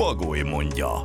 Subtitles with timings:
[0.00, 1.00] Bagoly mondja.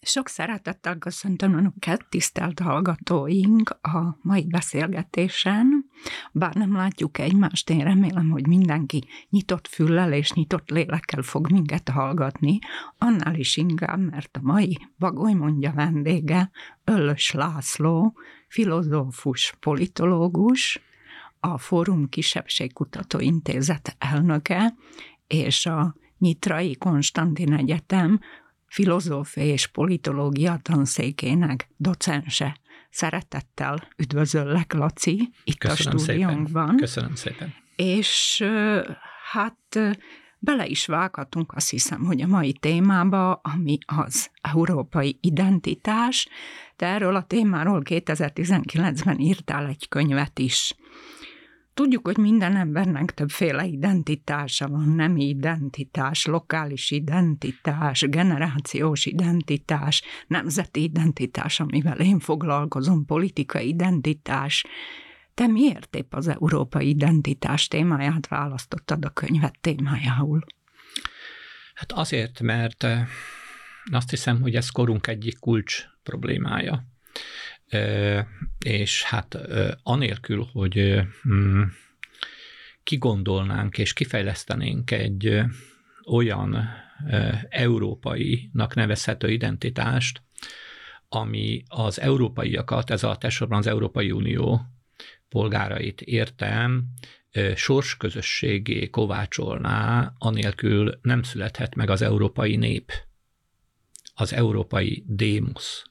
[0.00, 5.84] Sok szeretettel köszöntöm Önöket, tisztelt hallgatóink, a mai beszélgetésen.
[6.32, 11.88] Bár nem látjuk egymást, én remélem, hogy mindenki nyitott füllel és nyitott lélekkel fog minket
[11.88, 12.58] hallgatni,
[12.98, 16.50] annál is inkább, mert a mai Bagoly mondja vendége
[16.84, 18.14] Öllös László,
[18.48, 20.82] filozófus, politológus,
[21.44, 24.74] a Fórum Kisebbségkutató Intézet elnöke,
[25.26, 28.20] és a Nyitrai Konstantin Egyetem
[28.66, 32.56] filozófia és politológia tanszékének docense.
[32.90, 36.64] Szeretettel üdvözöllek, Laci, itt Köszönöm a stúdiónkban.
[36.64, 36.76] Szépen.
[36.76, 37.54] Köszönöm szépen.
[37.76, 38.44] És
[39.32, 39.78] hát
[40.38, 46.28] bele is vághatunk azt hiszem, hogy a mai témába, ami az európai identitás,
[46.76, 50.74] de erről a témáról 2019-ben írtál egy könyvet is.
[51.74, 61.60] Tudjuk, hogy minden embernek többféle identitása van, nem identitás, lokális identitás, generációs identitás, nemzeti identitás,
[61.60, 64.64] amivel én foglalkozom, politikai identitás.
[65.34, 70.44] Te miért épp az európai identitás témáját választottad a könyvet témájául?
[71.74, 72.86] Hát azért, mert
[73.92, 76.84] azt hiszem, hogy ez korunk egyik kulcs problémája
[78.64, 79.38] és hát
[79.82, 81.62] anélkül, hogy mm,
[82.82, 85.40] kigondolnánk és kifejlesztenénk egy
[86.06, 86.68] olyan
[87.48, 90.22] európainak nevezhető identitást,
[91.08, 94.60] ami az európaiakat, ez a elsősorban az Európai Unió
[95.28, 96.84] polgárait értem,
[97.54, 102.92] sorsközösségé kovácsolná, anélkül nem születhet meg az európai nép,
[104.14, 105.84] az európai démusz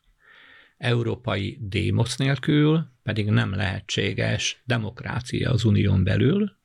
[0.84, 6.58] európai démosz nélkül pedig nem lehetséges demokrácia az unión belül,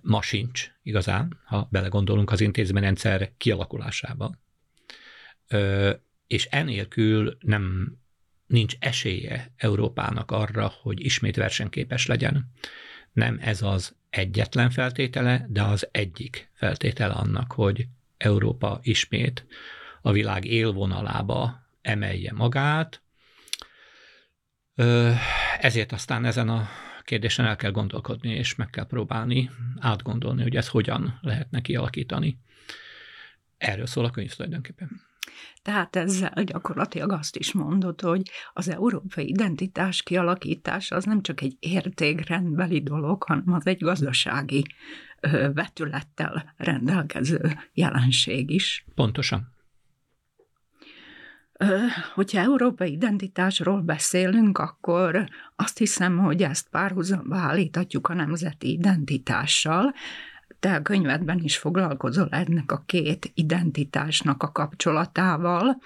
[0.00, 4.34] ma sincs igazán, ha belegondolunk az intézményrendszer kialakulásába.
[6.26, 7.96] És enélkül nem
[8.46, 12.52] nincs esélye Európának arra, hogy ismét versenyképes legyen.
[13.12, 19.46] Nem ez az egyetlen feltétele, de az egyik feltétele annak, hogy Európa ismét
[20.02, 23.02] a világ élvonalába emelje magát.
[25.58, 26.68] Ezért aztán ezen a
[27.02, 29.50] kérdésen el kell gondolkodni, és meg kell próbálni
[29.80, 32.38] átgondolni, hogy ez hogyan lehetne kialakítani.
[33.58, 35.06] Erről szól a könyv tulajdonképpen.
[35.62, 38.22] Tehát ezzel gyakorlatilag azt is mondod, hogy
[38.52, 44.64] az európai identitás kialakítása az nem csak egy értékrendbeli dolog, hanem az egy gazdasági
[45.54, 48.84] vetülettel rendelkező jelenség is.
[48.94, 49.56] Pontosan
[52.14, 59.94] hogyha európai identitásról beszélünk, akkor azt hiszem, hogy ezt párhuzamba állíthatjuk a nemzeti identitással.
[60.60, 65.78] Te a könyvedben is foglalkozol ennek a két identitásnak a kapcsolatával.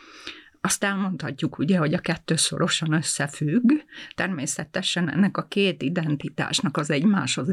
[0.61, 3.71] Azt elmondhatjuk ugye, hogy a kettő szorosan összefügg.
[4.15, 7.51] Természetesen ennek a két identitásnak az egymáshoz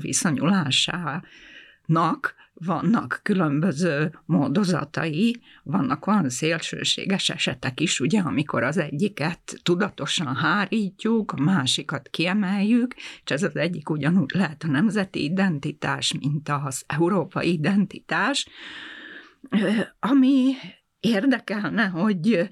[1.89, 11.31] viszonyulásának vannak különböző módozatai, vannak olyan szélsőséges esetek is, ugye, amikor az egyiket tudatosan hárítjuk,
[11.31, 17.51] a másikat kiemeljük, és ez az egyik ugyanúgy lehet a nemzeti identitás, mint az európai
[17.51, 18.47] identitás,
[20.00, 20.53] ami
[21.00, 22.47] érdekelne, hogy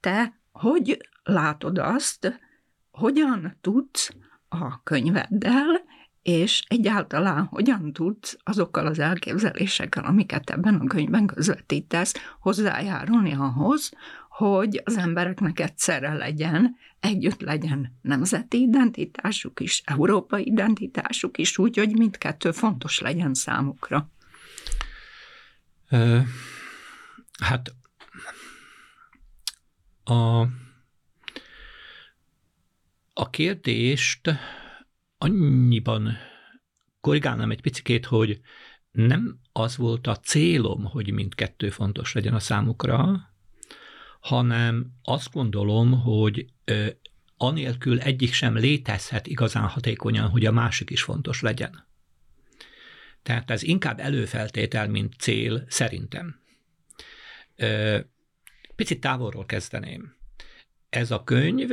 [0.00, 2.40] te hogy látod azt,
[2.90, 4.10] hogyan tudsz
[4.48, 5.91] a könyveddel
[6.22, 13.90] és egyáltalán hogyan tudsz azokkal az elképzelésekkel, amiket ebben a könyvben közvetítesz, hozzájárulni ahhoz,
[14.28, 21.98] hogy az embereknek egyszerre legyen, együtt legyen nemzeti identitásuk is, európai identitásuk is, úgy, hogy
[21.98, 24.10] mindkettő fontos legyen számukra.
[27.40, 27.74] Hát
[30.04, 30.40] a,
[33.12, 34.30] a kérdést
[35.22, 36.16] annyiban
[37.00, 38.40] korrigálnám egy picit, hogy
[38.90, 43.30] nem az volt a célom, hogy mindkettő fontos legyen a számukra,
[44.20, 46.86] hanem azt gondolom, hogy ö,
[47.36, 51.86] anélkül egyik sem létezhet igazán hatékonyan, hogy a másik is fontos legyen.
[53.22, 56.40] Tehát ez inkább előfeltétel, mint cél, szerintem.
[58.76, 60.16] Picit távolról kezdeném.
[60.92, 61.70] Ez a könyv,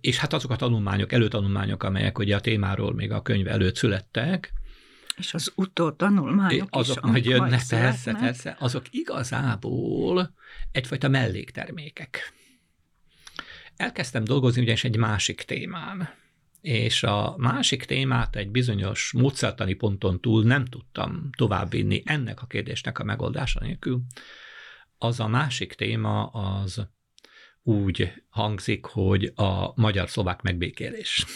[0.00, 4.52] és hát azok a tanulmányok, előtanulmányok, amelyek ugye a témáról még a könyv előtt születtek,
[5.16, 8.22] és az utótanulmányok azok is, majd jönnek, persze, születnek.
[8.22, 10.34] persze, azok igazából
[10.72, 12.32] egyfajta melléktermékek.
[13.76, 16.08] Elkezdtem dolgozni ugyanis egy másik témán,
[16.60, 22.98] és a másik témát egy bizonyos módszertani ponton túl nem tudtam továbbvinni ennek a kérdésnek
[22.98, 24.02] a megoldása nélkül.
[24.98, 26.86] Az a másik téma az
[27.66, 31.26] úgy hangzik, hogy a magyar-szlovák megbékélés.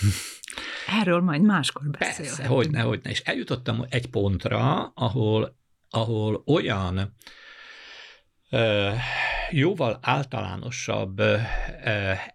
[1.00, 2.36] Erről majd máskor beszélhetünk.
[2.36, 3.10] Persze, hogyne, hogyne.
[3.10, 5.56] És eljutottam egy pontra, ahol,
[5.90, 7.14] ahol olyan
[9.50, 11.22] jóval általánosabb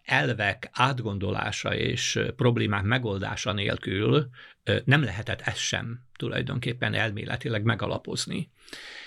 [0.04, 4.30] elvek átgondolása és problémák megoldása nélkül
[4.86, 8.52] nem lehetett ezt sem tulajdonképpen elméletileg megalapozni.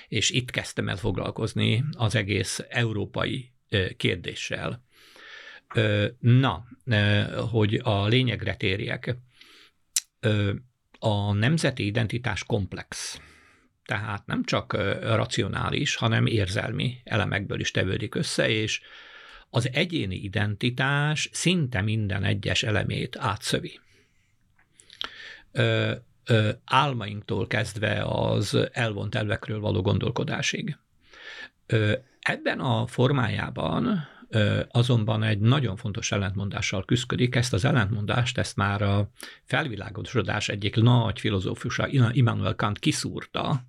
[0.08, 3.50] És itt kezdtem el foglalkozni az egész európai
[3.96, 4.84] kérdéssel.
[6.18, 6.64] Na,
[7.50, 9.16] hogy a lényegre térjek
[10.98, 13.20] a nemzeti identitás komplex.
[13.84, 14.72] Tehát nem csak
[15.02, 18.80] racionális, hanem érzelmi elemekből is tevődik össze, és
[19.50, 23.80] az egyéni identitás szinte minden egyes elemét átszövi.
[25.52, 25.92] Ö,
[26.64, 30.76] álmainktól kezdve az elvont elvekről való gondolkodásig.
[32.20, 34.08] Ebben a formájában
[34.68, 37.34] azonban egy nagyon fontos ellentmondással küzdik.
[37.34, 39.10] Ezt az ellentmondást, ezt már a
[39.44, 43.64] felvilágosodás egyik nagy filozófusa Immanuel Kant kiszúrta,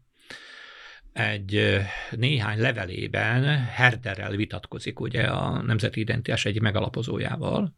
[1.14, 7.76] egy néhány levelében Herderrel vitatkozik, ugye a nemzeti identitás egyik megalapozójával,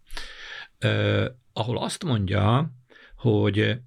[1.53, 2.71] ahol azt mondja,
[3.15, 3.77] hogy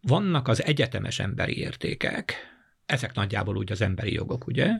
[0.00, 2.34] vannak az egyetemes emberi értékek,
[2.86, 4.70] ezek nagyjából úgy az emberi jogok, ugye,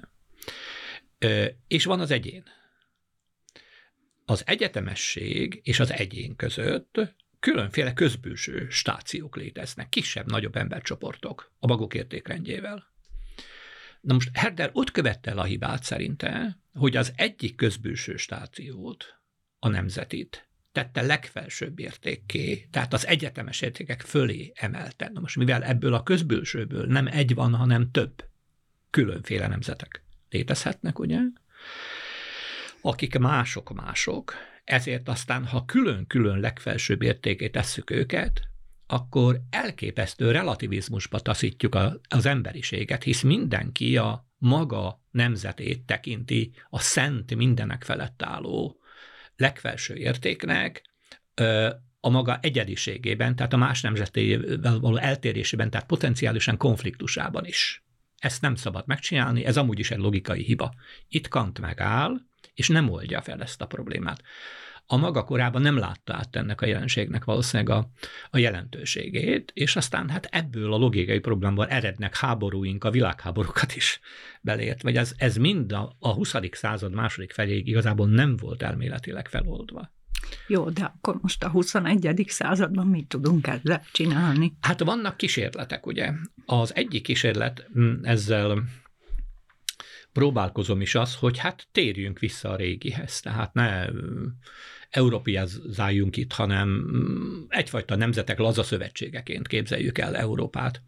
[1.66, 2.44] és van az egyén
[4.24, 7.00] az egyetemesség és az egyén között
[7.40, 12.86] különféle közbűső stációk léteznek, kisebb-nagyobb embercsoportok a maguk értékrendjével.
[14.00, 19.20] Na most Herder ott követte el a hibát szerinte, hogy az egyik közbűső stációt,
[19.58, 25.10] a nemzetit, tette legfelsőbb értékké, tehát az egyetemes értékek fölé emelte.
[25.12, 28.24] Na most mivel ebből a közbülsőből nem egy van, hanem több
[28.90, 31.18] különféle nemzetek létezhetnek, ugye?
[32.80, 34.34] akik mások-mások,
[34.64, 38.40] ezért aztán, ha külön-külön legfelsőbb értékét tesszük őket,
[38.86, 47.34] akkor elképesztő relativizmusba taszítjuk a, az emberiséget, hisz mindenki a maga nemzetét tekinti a szent
[47.34, 48.80] mindenek felett álló
[49.36, 50.82] legfelső értéknek,
[52.00, 57.82] a maga egyediségében, tehát a más nemzetével való eltérésében, tehát potenciálisan konfliktusában is.
[58.18, 60.74] Ezt nem szabad megcsinálni, ez amúgy is egy logikai hiba.
[61.08, 62.14] Itt Kant megáll,
[62.54, 64.22] és nem oldja fel ezt a problémát.
[64.90, 67.90] A maga korában nem látta át ennek a jelenségnek valószínűleg a,
[68.30, 74.00] a jelentőségét, és aztán hát ebből a logikai problémából erednek háborúink, a világháborúkat is
[74.40, 76.34] beleért, vagy ez, ez mind a, a 20.
[76.50, 79.92] század második feléig igazából nem volt elméletileg feloldva.
[80.46, 82.24] Jó, de akkor most a 21.
[82.28, 84.56] században mit tudunk ezzel csinálni?
[84.60, 86.12] Hát vannak kísérletek, ugye.
[86.46, 88.62] Az egyik kísérlet mm, ezzel
[90.12, 93.86] próbálkozom is az, hogy hát térjünk vissza a régihez, tehát ne
[94.90, 96.86] európiázáljunk itt, hanem
[97.48, 100.82] egyfajta nemzetek laza szövetségeként képzeljük el Európát.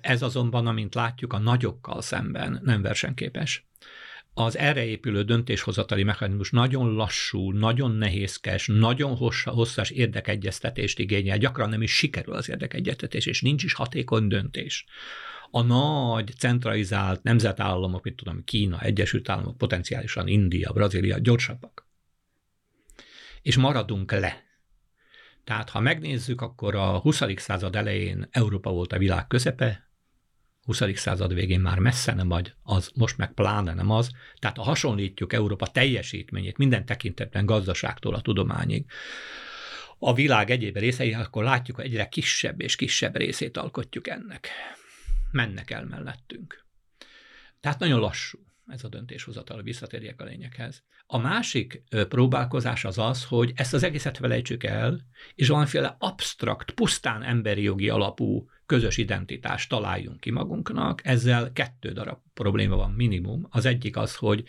[0.00, 3.66] Ez azonban, amint látjuk, a nagyokkal szemben nem versenyképes.
[4.38, 11.82] Az erre épülő döntéshozatali mechanizmus nagyon lassú, nagyon nehézkes, nagyon hosszas érdekegyeztetést igényel, gyakran nem
[11.82, 14.84] is sikerül az érdekegyeztetés, és nincs is hatékony döntés
[15.50, 21.88] a nagy centralizált nemzetállamok, mint tudom, Kína, Egyesült Államok, potenciálisan India, Brazília gyorsabbak.
[23.42, 24.44] És maradunk le.
[25.44, 27.22] Tehát ha megnézzük, akkor a 20.
[27.36, 29.85] század elején Európa volt a világ közepe,
[30.66, 30.82] 20.
[30.94, 34.10] század végén már messze nem vagy, az most meg pláne nem az.
[34.38, 38.86] Tehát ha hasonlítjuk Európa teljesítményét minden tekintetben gazdaságtól a tudományig,
[39.98, 44.48] a világ egyéb részei, akkor látjuk, hogy egyre kisebb és kisebb részét alkotjuk ennek
[45.30, 46.64] mennek el mellettünk.
[47.60, 50.82] Tehát nagyon lassú ez a döntéshozatal, visszatérjek a lényeghez.
[51.06, 55.00] A másik próbálkozás az az, hogy ezt az egészet felejtsük el,
[55.34, 61.06] és valamiféle absztrakt, pusztán emberi jogi alapú közös identitást találjunk ki magunknak.
[61.06, 63.46] Ezzel kettő darab probléma van minimum.
[63.50, 64.44] Az egyik az, hogy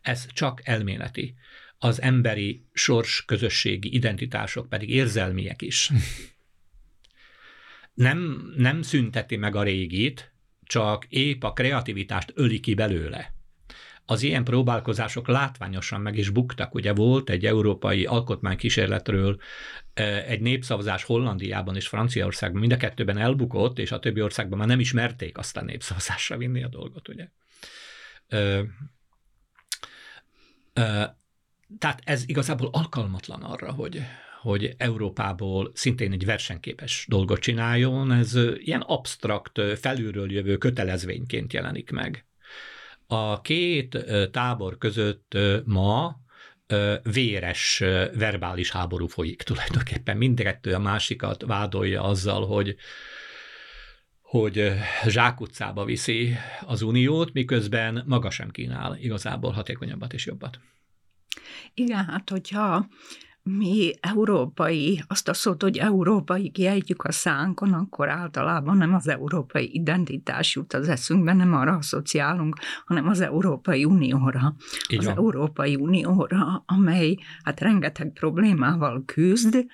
[0.00, 1.34] ez csak elméleti.
[1.78, 5.90] Az emberi sors közösségi identitások pedig érzelmiek is.
[7.94, 10.32] nem, nem szünteti meg a régit,
[10.62, 13.37] csak épp a kreativitást öli ki belőle.
[14.10, 16.74] Az ilyen próbálkozások látványosan meg is buktak.
[16.74, 19.40] Ugye volt egy európai alkotmánykísérletről
[20.26, 24.80] egy népszavazás Hollandiában és Franciaországban, mind a kettőben elbukott, és a többi országban már nem
[24.80, 27.28] ismerték azt a népszavazásra vinni a dolgot, ugye.
[28.28, 28.62] Ö,
[30.72, 31.02] ö,
[31.78, 34.02] tehát ez igazából alkalmatlan arra, hogy,
[34.40, 42.27] hogy Európából szintén egy versenyképes dolgot csináljon, ez ilyen absztrakt, felülről jövő kötelezvényként jelenik meg.
[43.10, 46.16] A két tábor között ma
[47.02, 47.78] véres
[48.14, 50.16] verbális háború folyik tulajdonképpen.
[50.16, 52.76] Mindkettő a másikat vádolja azzal, hogy
[54.20, 54.72] hogy
[55.06, 60.60] zsákutcába viszi az uniót, miközben maga sem kínál igazából hatékonyabbat és jobbat.
[61.74, 62.86] Igen, hát hogyha
[63.48, 69.70] mi európai, azt a szót, hogy európai kiejtjük a szánkon, akkor általában nem az európai
[69.72, 74.54] identitás jut az eszünkbe, nem arra asszociálunk, hanem az Európai Unióra.
[74.90, 75.16] Így az van.
[75.16, 79.66] Európai Unióra, amely hát rengeteg problémával küzd,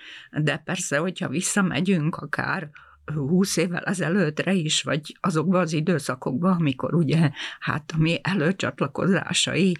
[0.42, 2.70] de persze, hogyha visszamegyünk akár
[3.14, 9.76] 20 évvel ezelőttre is, vagy azokban az időszakokban, amikor ugye hát a mi előcsatlakozásai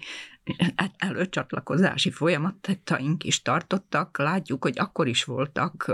[0.97, 5.91] előcsatlakozási folyamataink is tartottak, látjuk, hogy akkor is voltak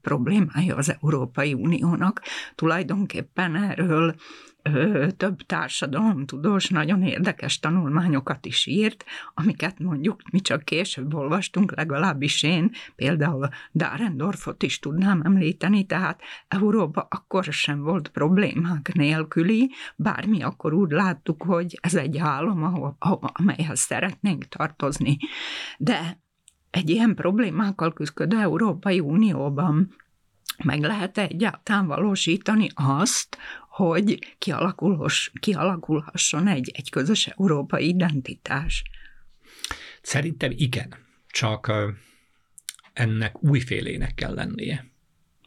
[0.00, 2.22] problémája az Európai Uniónak.
[2.54, 4.14] Tulajdonképpen erről
[5.16, 12.70] több társadalomtudós nagyon érdekes tanulmányokat is írt, amiket mondjuk mi csak később olvastunk, legalábbis én,
[12.96, 20.90] például Darendorfot is tudnám említeni, tehát Európa akkor sem volt problémák nélküli, bármi akkor úgy
[20.90, 22.96] láttuk, hogy ez egy álom, ahol,
[23.32, 25.16] amelyhez szeretnénk tartozni.
[25.78, 26.18] De
[26.70, 29.94] egy ilyen problémákkal küzdő Európai Unióban
[30.64, 33.38] meg lehet egyáltalán valósítani azt,
[33.70, 34.36] hogy
[35.40, 38.82] kialakulhasson egy, egy közös európai identitás?
[40.02, 40.94] Szerintem igen,
[41.26, 41.72] csak
[42.92, 44.86] ennek újfélének kell lennie.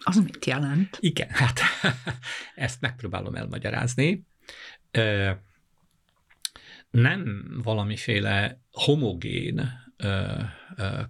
[0.03, 0.97] Az mit jelent?
[0.99, 1.59] Igen, hát
[2.55, 4.25] ezt megpróbálom elmagyarázni.
[6.91, 9.81] Nem valamiféle homogén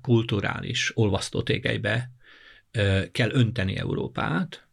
[0.01, 2.12] kulturális olvasztótégelybe
[3.12, 4.67] kell önteni Európát,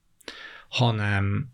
[0.69, 1.53] hanem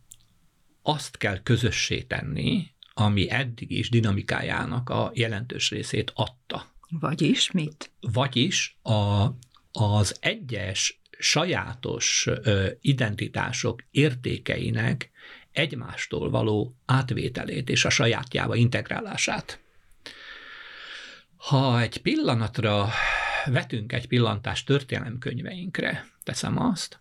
[0.89, 6.75] azt kell közössé tenni, ami eddig is dinamikájának a jelentős részét adta.
[6.89, 7.91] Vagyis mit?
[8.01, 9.27] Vagyis a,
[9.73, 15.11] az egyes sajátos ö, identitások értékeinek
[15.53, 19.61] egymástól való átvételét és a sajátjába integrálását.
[21.37, 22.89] Ha egy pillanatra
[23.47, 27.01] vetünk egy pillantást történelemkönyveinkre, teszem azt,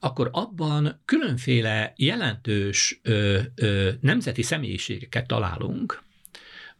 [0.00, 6.02] akkor abban különféle jelentős ö, ö, nemzeti személyiségeket találunk,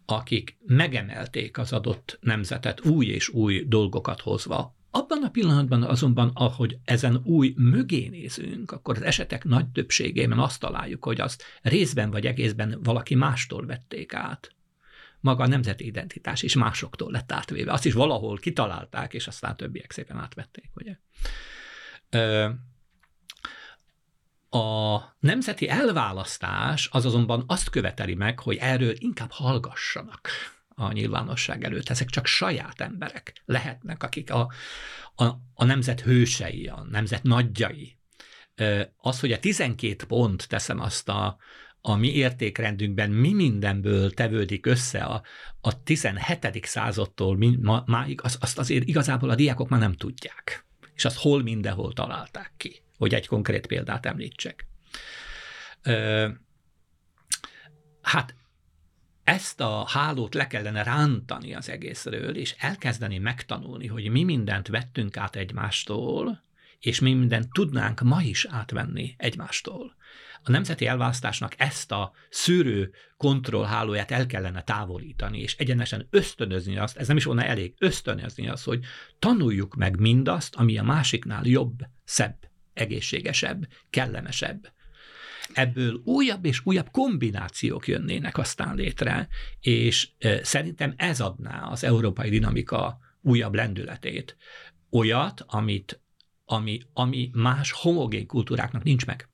[0.04, 4.78] akik megemelték az adott nemzetet új és új dolgokat hozva.
[4.90, 10.60] Abban a pillanatban azonban, ahogy ezen új mögé nézünk, akkor az esetek nagy többségében azt
[10.60, 14.54] találjuk, hogy azt részben vagy egészben valaki mástól vették át.
[15.20, 17.72] Maga a nemzeti identitás is másoktól lett átvéve.
[17.72, 20.96] Azt is valahol kitalálták, és aztán többiek szépen átvették, ugye?
[24.50, 30.28] A nemzeti elválasztás az azonban azt követeli meg, hogy erről inkább hallgassanak
[30.68, 31.88] a nyilvánosság előtt.
[31.88, 34.52] Ezek csak saját emberek lehetnek, akik a,
[35.14, 37.96] a, a nemzet hősei, a nemzet nagyjai.
[38.96, 41.36] Az, hogy a 12 pont, teszem azt a,
[41.80, 45.22] a mi értékrendünkben mi mindenből tevődik össze a,
[45.60, 46.64] a 17.
[46.64, 50.66] századtól ma, máig, az, azt azért igazából a diákok már nem tudják.
[50.94, 54.66] És azt hol mindenhol találták ki hogy egy konkrét példát említsek.
[58.02, 58.34] Hát
[59.24, 65.16] ezt a hálót le kellene rántani az egészről, és elkezdeni megtanulni, hogy mi mindent vettünk
[65.16, 66.42] át egymástól,
[66.78, 69.96] és mi mindent tudnánk ma is átvenni egymástól.
[70.42, 77.08] A nemzeti elválasztásnak ezt a szűrő kontrollhálóját el kellene távolítani, és egyenesen ösztönözni azt, ez
[77.08, 78.84] nem is volna elég, ösztönözni azt, hogy
[79.18, 84.72] tanuljuk meg mindazt, ami a másiknál jobb, szebb, egészségesebb, kellemesebb.
[85.52, 89.28] Ebből újabb és újabb kombinációk jönnének aztán létre,
[89.60, 90.08] és
[90.42, 94.36] szerintem ez adná az európai dinamika újabb lendületét.
[94.90, 96.00] Olyat, amit,
[96.44, 99.28] ami, ami más homogén kultúráknak nincs meg.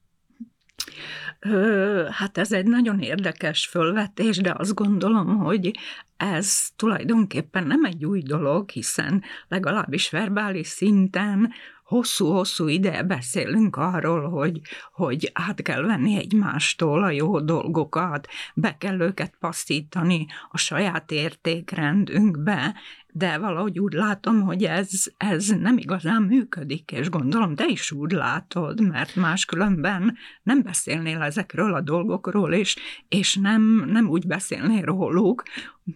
[2.10, 5.70] Hát ez egy nagyon érdekes fölvetés, de azt gondolom, hogy
[6.16, 11.52] ez tulajdonképpen nem egy új dolog, hiszen legalábbis verbális szinten
[11.86, 14.60] hosszú-hosszú ide beszélünk arról, hogy,
[14.92, 22.74] hogy át kell venni egymástól a jó dolgokat, be kell őket passzítani a saját értékrendünkbe,
[23.12, 28.12] de valahogy úgy látom, hogy ez, ez nem igazán működik, és gondolom te is úgy
[28.12, 32.76] látod, mert máskülönben nem beszélnél ezekről a dolgokról, és,
[33.08, 35.42] és nem, nem úgy beszélnél róluk,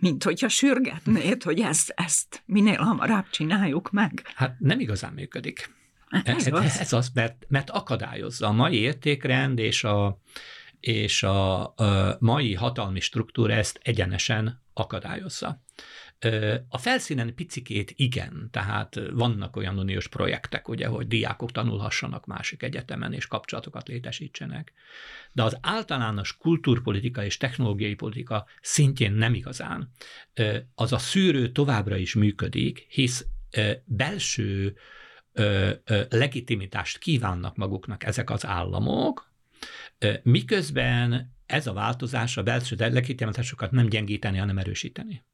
[0.01, 4.23] mint hogyha sürgetnéd, hogy ezt, ezt minél hamarabb csináljuk meg.
[4.35, 5.79] Hát nem igazán működik.
[6.11, 6.79] Ez, ez, az.
[6.79, 10.21] ez az, mert, mert akadályozza a mai értékrend és a,
[10.81, 15.63] és a, a mai hatalmi struktúra ezt egyenesen akadályozza.
[16.69, 23.13] A felszínen picikét igen, tehát vannak olyan uniós projektek, ugye, hogy diákok tanulhassanak másik egyetemen
[23.13, 24.73] és kapcsolatokat létesítsenek.
[25.33, 29.93] De az általános kultúrpolitika és technológiai politika szintjén nem igazán.
[30.75, 33.27] Az a szűrő továbbra is működik, hisz
[33.85, 34.77] belső
[36.09, 39.33] legitimitást kívánnak maguknak ezek az államok,
[40.23, 45.25] miközben ez a változás a belső legitimitásokat nem gyengíteni, hanem erősíteni.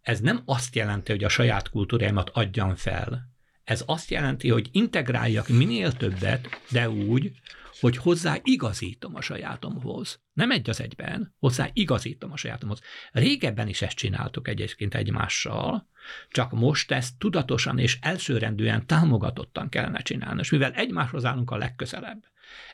[0.00, 3.32] Ez nem azt jelenti, hogy a saját kultúrámat adjam fel.
[3.64, 7.32] Ez azt jelenti, hogy integráljak minél többet, de úgy,
[7.80, 10.20] hogy hozzá igazítom a sajátomhoz.
[10.32, 12.80] Nem egy az egyben, hozzá igazítom a sajátomhoz.
[13.12, 15.88] Régebben is ezt csináltuk egyébként egymással,
[16.30, 20.40] csak most ezt tudatosan és elsőrendűen támogatottan kellene csinálni.
[20.40, 22.24] És mivel egymáshoz állunk a legközelebb,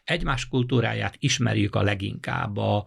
[0.05, 2.87] egymás kultúráját ismerjük a leginkább, a,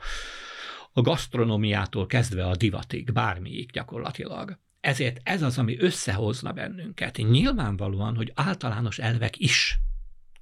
[0.92, 4.60] a gasztronómiától kezdve a divatig, bármiig gyakorlatilag.
[4.80, 7.18] Ezért ez az, ami összehozna bennünket.
[7.18, 9.80] Nyilvánvalóan, hogy általános elvek is.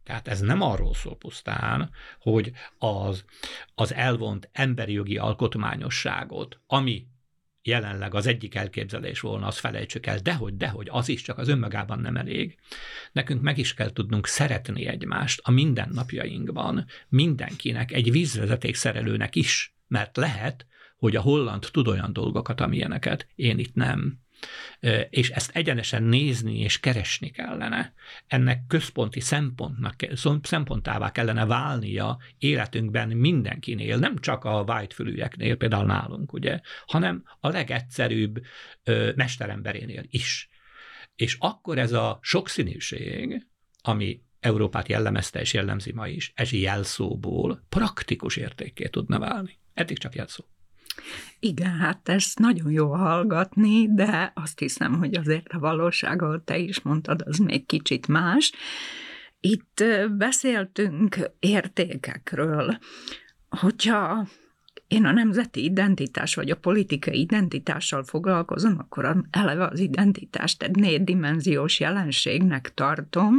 [0.06, 3.26] Tehát ez nem arról szól pusztán, hogy az,
[3.76, 7.08] az elvont emberi jogi alkotmányosságot, ami
[7.62, 12.00] jelenleg az egyik elképzelés volna, az felejtsük el, dehogy, dehogy, az is csak az önmagában
[12.00, 12.58] nem elég.
[13.12, 20.18] Nekünk meg is kell tudnunk szeretni egymást a mindennapjainkban, mindenkinek, egy vízvezeték szerelőnek is mert
[20.18, 20.66] lehet,
[20.98, 24.20] hogy a holland tud olyan dolgokat, amilyeneket én itt nem.
[25.10, 27.94] És ezt egyenesen nézni és keresni kellene.
[28.28, 29.96] Ennek központi szempontnak,
[30.44, 38.42] szempontává kellene válnia életünkben mindenkinél, nem csak a whitefülűeknél, például nálunk, ugye, hanem a legegyszerűbb
[39.16, 40.50] mesteremberénél is.
[41.16, 43.48] És akkor ez a sokszínűség,
[43.82, 49.60] ami Európát jellemezte és jellemzi ma is, ez jelszóból praktikus értékké tudna válni.
[49.74, 50.44] Eddig csak jelszó.
[51.40, 56.58] Igen, hát ez nagyon jó hallgatni, de azt hiszem, hogy azért a valóság, ahol te
[56.58, 58.52] is mondtad, az még kicsit más.
[59.40, 59.84] Itt
[60.18, 62.78] beszéltünk értékekről.
[63.50, 64.28] Hogyha
[64.88, 71.80] én a nemzeti identitás vagy a politikai identitással foglalkozom, akkor eleve az identitást egy négydimenziós
[71.80, 73.36] jelenségnek tartom,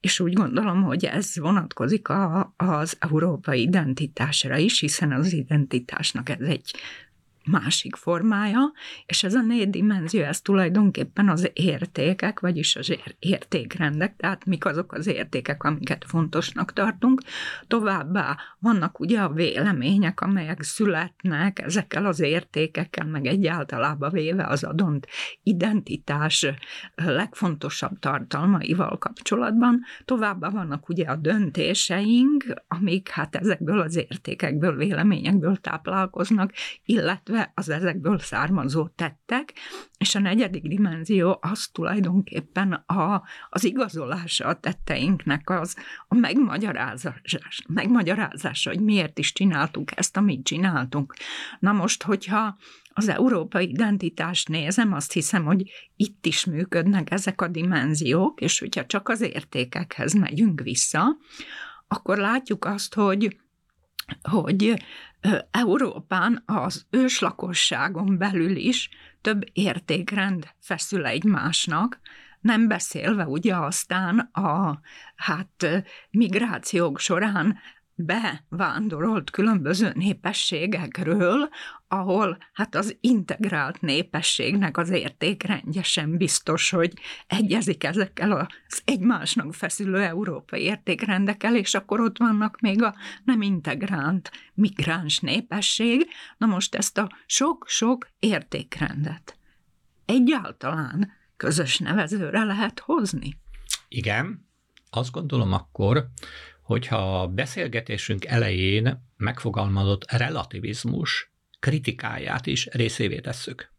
[0.00, 6.40] és úgy gondolom, hogy ez vonatkozik a, az európai identitásra is, hiszen az identitásnak ez
[6.40, 6.74] egy
[7.50, 8.72] másik formája,
[9.06, 14.92] és ez a négy dimenzió, ez tulajdonképpen az értékek, vagyis az értékrendek, tehát mik azok
[14.92, 17.22] az értékek, amiket fontosnak tartunk.
[17.66, 25.06] Továbbá vannak ugye a vélemények, amelyek születnek ezekkel az értékekkel, meg egyáltalában véve az adott
[25.42, 26.46] identitás
[26.94, 29.80] legfontosabb tartalmaival kapcsolatban.
[30.04, 36.52] Továbbá vannak ugye a döntéseink, amik hát ezekből az értékekből, véleményekből táplálkoznak,
[36.84, 39.52] illetve illetve az ezekből származó tettek,
[39.98, 45.76] és a negyedik dimenzió az tulajdonképpen a, az igazolása a tetteinknek, az
[46.08, 51.14] a megmagyarázás, megmagyarázása, hogy miért is csináltuk ezt, amit csináltunk.
[51.58, 52.56] Na most, hogyha
[52.90, 58.86] az európai identitást nézem, azt hiszem, hogy itt is működnek ezek a dimenziók, és hogyha
[58.86, 61.16] csak az értékekhez megyünk vissza,
[61.88, 63.36] akkor látjuk azt, hogy
[64.22, 64.84] hogy
[65.50, 68.88] Európán az őslakosságon belül is
[69.20, 72.00] több értékrend feszül egymásnak,
[72.40, 74.80] nem beszélve ugye aztán a
[75.16, 77.58] hát migrációk során
[77.98, 81.48] bevándorolt különböző népességekről,
[81.88, 86.92] ahol hát az integrált népességnek az értékrendje sem biztos, hogy
[87.26, 94.30] egyezik ezekkel az egymásnak feszülő európai értékrendekkel, és akkor ott vannak még a nem integrált
[94.54, 96.06] migráns népesség.
[96.36, 99.38] Na most ezt a sok-sok értékrendet
[100.08, 103.36] egyáltalán közös nevezőre lehet hozni?
[103.88, 104.47] Igen,
[104.90, 106.08] azt gondolom akkor,
[106.62, 113.72] hogyha a beszélgetésünk elején megfogalmazott relativizmus kritikáját is részévé tesszük.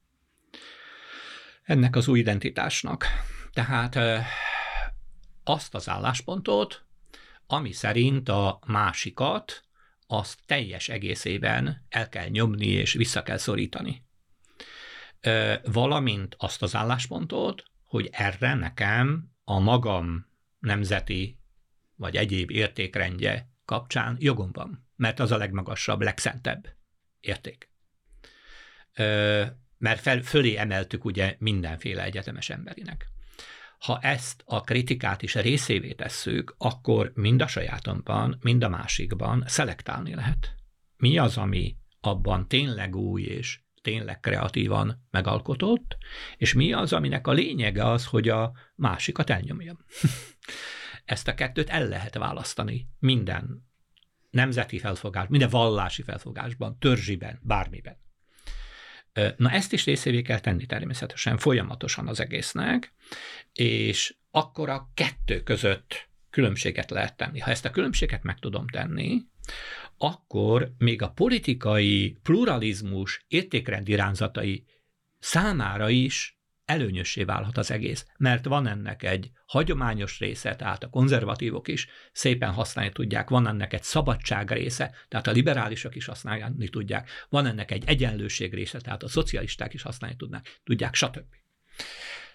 [1.64, 3.06] Ennek az új identitásnak.
[3.52, 4.00] Tehát
[5.44, 6.86] azt az álláspontot,
[7.48, 9.64] ami szerint a másikat
[10.08, 14.04] azt teljes egészében el kell nyomni és vissza kell szorítani.
[15.64, 20.29] Valamint azt az álláspontot, hogy erre nekem a magam
[20.60, 21.40] nemzeti
[21.96, 26.76] vagy egyéb értékrendje kapcsán jogom van, mert az a legmagasabb, legszentebb
[27.20, 27.72] érték.
[29.78, 33.08] Mert fel, fölé emeltük ugye mindenféle egyetemes emberinek.
[33.80, 40.16] Ha ezt a kritikát is részévé tesszük, akkor mind a sajátomban, mind a másikban szelektálni
[40.16, 40.56] lehet.
[40.98, 45.98] Mi az, ami abban tényleg új és tényleg kreatívan megalkotott,
[46.38, 49.78] és mi az, aminek a lényege az, hogy a másikat elnyomja.
[51.06, 53.68] Ezt a kettőt el lehet választani minden
[54.30, 57.98] nemzeti felfogás, minden vallási felfogásban, törzsiben, bármiben.
[59.38, 62.94] Na ezt is részévé kell tenni természetesen folyamatosan az egésznek,
[63.54, 67.40] és akkor a kettő között különbséget lehet tenni.
[67.40, 69.22] Ha ezt a különbséget meg tudom tenni,
[69.98, 74.66] akkor még a politikai pluralizmus értékrend irányzatai
[75.20, 81.68] számára is előnyössé válhat az egész, mert van ennek egy hagyományos része, tehát a konzervatívok
[81.68, 87.10] is szépen használni tudják, van ennek egy szabadság része, tehát a liberálisok is használni tudják,
[87.30, 91.26] van ennek egy egyenlőség része, tehát a szocialisták is használni tudnak, tudják, stb.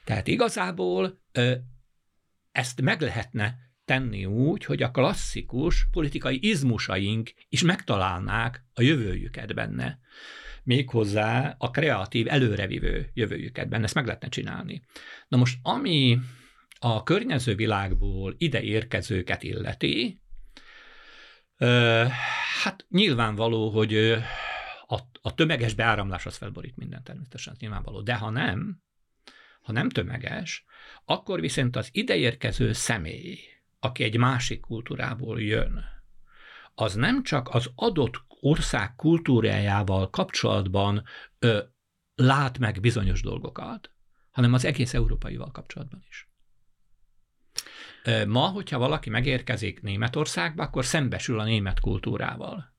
[0.04, 1.20] Tehát igazából
[2.52, 9.98] ezt meg lehetne tenni úgy, hogy a klasszikus politikai izmusaink is megtalálnák a jövőjüket benne
[10.64, 14.82] méghozzá a kreatív, előrevivő jövőjüket benne, ezt meg lehetne csinálni.
[15.28, 16.18] Na most, ami
[16.78, 20.22] a környező világból ide érkezőket illeti,
[22.62, 23.96] hát nyilvánvaló, hogy
[24.86, 28.00] a, a tömeges beáramlás az felborít minden természetesen, nyilvánvaló.
[28.00, 28.82] De ha nem,
[29.60, 30.64] ha nem tömeges,
[31.04, 33.38] akkor viszont az ideérkező személy,
[33.84, 35.84] aki egy másik kultúrából jön,
[36.74, 41.04] az nem csak az adott ország kultúrájával kapcsolatban
[41.38, 41.62] ö,
[42.14, 43.90] lát meg bizonyos dolgokat,
[44.30, 46.28] hanem az egész európaival kapcsolatban is.
[48.26, 52.74] Ma, hogyha valaki megérkezik Németországba, akkor szembesül a német kultúrával.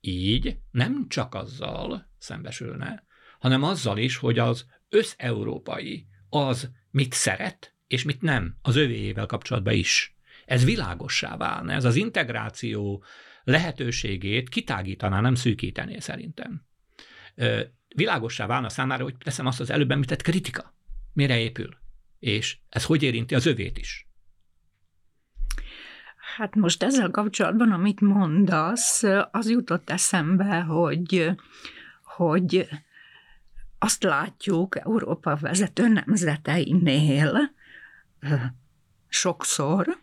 [0.00, 3.04] Így nem csak azzal szembesülne,
[3.38, 9.74] hanem azzal is, hogy az összeurópai az mit szeret, és mit nem, az övéjével kapcsolatban
[9.74, 10.14] is.
[10.50, 13.04] Ez világossá válna, ez az integráció
[13.44, 16.62] lehetőségét kitágítaná, nem szűkítené szerintem.
[17.88, 20.74] Világossá válna számára, hogy teszem azt az előbb említett kritika.
[21.12, 21.76] Mire épül?
[22.18, 24.08] És ez hogy érinti az övét is?
[26.36, 31.30] Hát most ezzel kapcsolatban, amit mondasz, az jutott eszembe, hogy,
[32.02, 32.68] hogy
[33.78, 37.50] azt látjuk Európa vezető nemzeteinél
[39.08, 39.98] sokszor,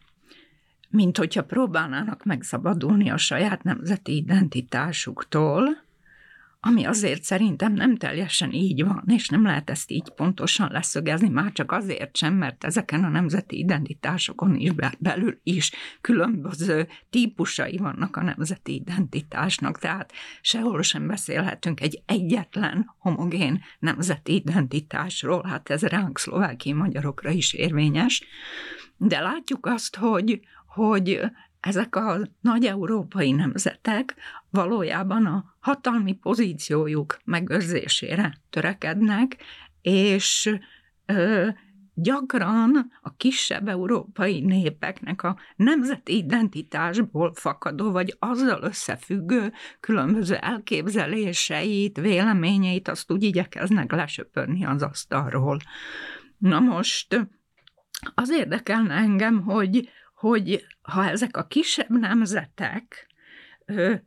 [0.89, 5.85] mint hogyha próbálnának megszabadulni a saját nemzeti identitásuktól,
[6.59, 11.51] ami azért szerintem nem teljesen így van, és nem lehet ezt így pontosan leszögezni, már
[11.51, 15.71] csak azért sem, mert ezeken a nemzeti identitásokon is belül is
[16.01, 25.43] különböző típusai vannak a nemzeti identitásnak, tehát sehol sem beszélhetünk egy egyetlen homogén nemzeti identitásról,
[25.43, 28.23] hát ez ránk szlovákiai magyarokra is érvényes,
[28.97, 30.39] de látjuk azt, hogy,
[30.77, 31.21] hogy
[31.59, 34.15] ezek a nagy európai nemzetek
[34.49, 39.37] valójában a hatalmi pozíciójuk megőrzésére törekednek,
[39.81, 40.57] és
[41.05, 41.47] ö,
[41.93, 52.87] gyakran a kisebb európai népeknek a nemzeti identitásból fakadó, vagy azzal összefüggő különböző elképzeléseit, véleményeit,
[52.87, 55.57] azt úgy igyekeznek lesöpörni az asztalról.
[56.37, 57.27] Na most
[58.15, 63.06] az érdekelne engem, hogy, hogy ha ezek a kisebb nemzetek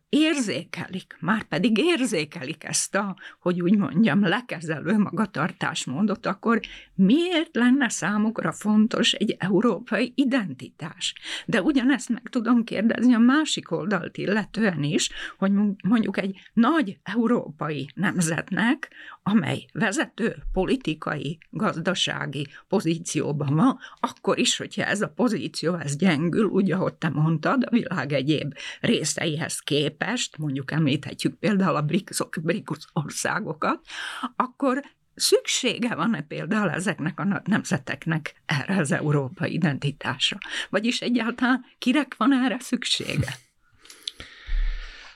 [0.08, 6.60] érzékelik, már pedig érzékelik ezt a, hogy úgy mondjam, lekezelő magatartásmódot, akkor
[6.94, 11.14] miért lenne számukra fontos egy európai identitás?
[11.46, 17.90] De ugyanezt meg tudom kérdezni a másik oldalt illetően is, hogy mondjuk egy nagy európai
[17.94, 18.90] nemzetnek,
[19.22, 26.70] amely vezető politikai, gazdasági pozícióban van, akkor is, hogyha ez a pozíció ez gyengül, úgy,
[26.70, 32.20] ahogy te mondtad, a világ egyéb részeihez képest, mondjuk említhetjük például a BRICS
[32.92, 33.80] országokat,
[34.36, 34.82] akkor
[35.14, 40.38] szüksége van-e például ezeknek a nemzeteknek erre az európai identitásra?
[40.70, 43.34] Vagyis egyáltalán kirek van erre szüksége?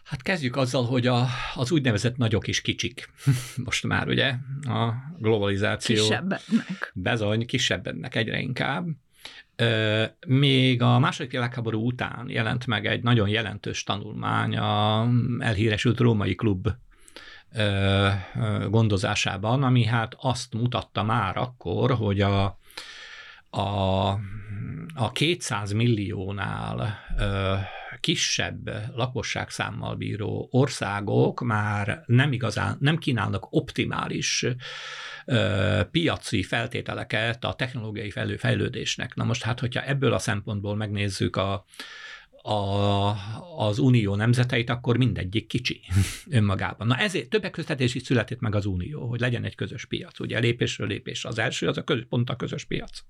[0.05, 3.11] Hát kezdjük azzal, hogy a, az úgynevezett nagyok is kicsik.
[3.65, 6.03] Most már ugye a globalizáció.
[6.03, 6.93] Kisebbeknek.
[6.95, 8.87] Bezony, kisebbeknek egyre inkább.
[10.27, 15.07] Még a második világháború után jelent meg egy nagyon jelentős tanulmány a
[15.39, 16.69] elhíresült római klub
[18.69, 22.59] gondozásában, ami hát azt mutatta már akkor, hogy a,
[23.51, 24.09] a,
[24.95, 27.55] a 200 milliónál ö,
[28.01, 34.47] kisebb lakosságszámmal bíró országok már nem igazán, nem kínálnak optimális
[35.91, 39.15] piaci feltételeket a technológiai fejlődésnek.
[39.15, 41.65] Na most hát, hogyha ebből a szempontból megnézzük a,
[42.43, 43.17] a,
[43.57, 45.81] az unió nemzeteit, akkor mindegyik kicsi
[46.31, 46.87] önmagában.
[46.87, 50.21] Na ezért többek között is született meg az unió, hogy legyen egy közös piac.
[50.21, 51.29] Ugye lépésről lépésre.
[51.29, 53.01] Az első az a közös, pont a közös piac.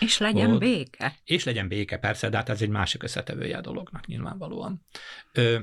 [0.00, 1.14] És legyen Ott, béke.
[1.24, 4.86] És legyen béke, persze, de hát ez egy másik összetevője a dolognak nyilvánvalóan.
[5.32, 5.58] Ö,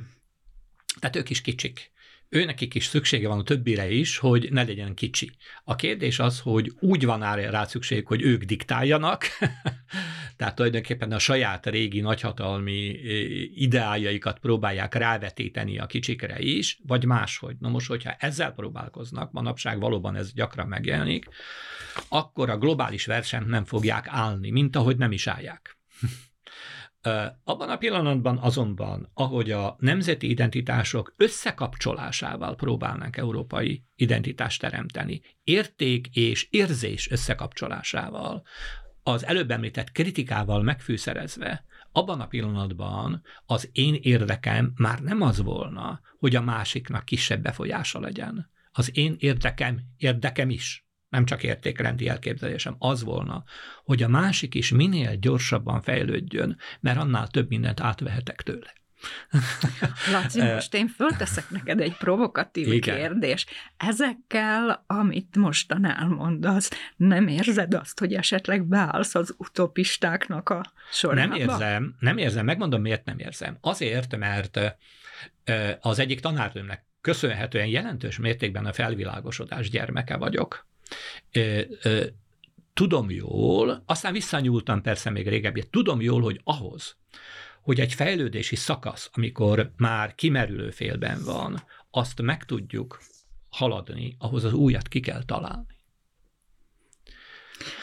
[1.00, 1.92] tehát ők is kicsik
[2.34, 5.32] őnekik is szüksége van a többire is, hogy ne legyen kicsi.
[5.64, 9.26] A kérdés az, hogy úgy van rá szükség, hogy ők diktáljanak,
[10.38, 12.86] tehát tulajdonképpen a saját régi nagyhatalmi
[13.56, 17.56] ideájaikat próbálják rávetíteni a kicsikre is, vagy máshogy.
[17.60, 21.26] Na most, hogyha ezzel próbálkoznak, manapság valóban ez gyakran megjelenik,
[22.08, 25.78] akkor a globális versenyt nem fogják állni, mint ahogy nem is állják.
[27.44, 36.48] Abban a pillanatban azonban, ahogy a nemzeti identitások összekapcsolásával próbálnak európai identitást teremteni, érték és
[36.50, 38.44] érzés összekapcsolásával,
[39.04, 46.02] az előbb említett kritikával megfűszerezve, abban a pillanatban az én érdekem már nem az volna,
[46.20, 48.52] hogy a másiknak kisebb befolyása legyen.
[48.72, 53.44] Az én érdekem, érdekem is nem csak értékrendi elképzelésem, az volna,
[53.84, 58.74] hogy a másik is minél gyorsabban fejlődjön, mert annál több mindent átvehetek tőle.
[60.12, 62.98] Laci, most én fölteszek neked egy provokatív Igen.
[62.98, 63.46] kérdés.
[63.78, 71.28] Ezekkel, amit mostan elmondasz, nem érzed azt, hogy esetleg beállsz az utopistáknak a sorába?
[71.28, 73.58] Nem érzem, nem érzem, megmondom, miért nem érzem.
[73.62, 74.60] Azért, mert
[75.80, 80.72] az egyik tanárnőmnek köszönhetően jelentős mértékben a felvilágosodás gyermeke vagyok
[82.74, 86.98] tudom jól, aztán visszanyúltam persze még régebbi, tudom jól, hogy ahhoz,
[87.62, 93.02] hogy egy fejlődési szakasz, amikor már kimerülő félben van, azt meg tudjuk
[93.50, 95.74] haladni, ahhoz az újat ki kell találni.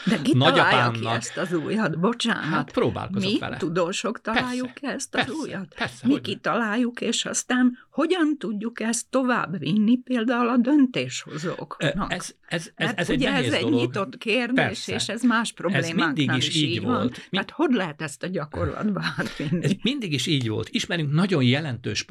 [0.05, 1.99] De ki találja ki ezt az újat?
[1.99, 2.43] Bocsánat.
[2.43, 3.57] Hát próbálkozok Mi, vele.
[3.57, 5.73] tudósok találjuk persze, ezt az persze, újat?
[5.75, 12.13] Persze, Mi kitaláljuk, és aztán hogyan tudjuk ezt tovább vinni például a döntéshozóknak?
[12.13, 13.79] Ez, ez, ez, ez ugye egy ez egy dolog.
[13.79, 14.93] nyitott kérdés, Persze.
[14.93, 16.97] és ez más problémáknál ez mindig is, is így így volt.
[16.97, 17.25] van.
[17.29, 17.37] Mi...
[17.37, 19.63] Hát hogy lehet ezt a gyakorlatba átvinni?
[19.63, 20.69] Ez mindig is így volt.
[20.69, 22.05] Ismerünk nagyon jelentős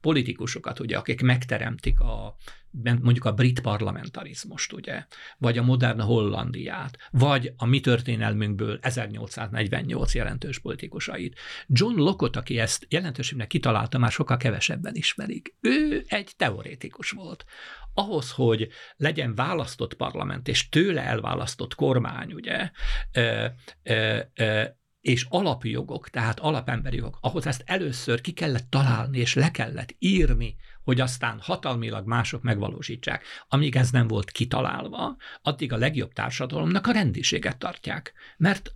[0.00, 2.36] politikusokat, ugye, akik megteremtik a,
[2.82, 5.04] mondjuk a brit parlamentarizmust, ugye,
[5.38, 11.38] vagy a modern Hollandiát, vagy a mi történelmünkből 1848 jelentős politikusait.
[11.66, 15.54] John Locke, aki ezt jelentőségnek kitalálta, már sokkal kevesebben ismerik.
[15.60, 17.44] Ő egy teorétikus volt.
[17.94, 22.70] Ahhoz, hogy legyen választott parlament, és tőle elválasztott kormány, ugye,
[23.12, 23.46] ö,
[23.82, 24.62] ö, ö,
[25.00, 30.56] és alapjogok, tehát alapemberi jogok, ahhoz ezt először ki kellett találni, és le kellett írni,
[30.82, 33.24] hogy aztán hatalmilag mások megvalósítsák.
[33.48, 38.12] Amíg ez nem volt kitalálva, addig a legjobb társadalomnak a rendiséget tartják.
[38.36, 38.74] Mert